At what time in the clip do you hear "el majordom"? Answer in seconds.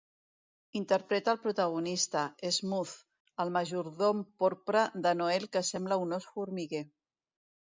3.45-4.25